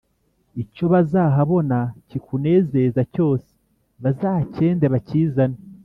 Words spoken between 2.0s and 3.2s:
kikunezeza